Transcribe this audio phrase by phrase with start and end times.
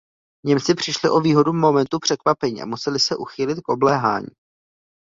[0.45, 4.27] Němci přišli o výhodu momentu překvapení a museli se uchýlit k obléhání.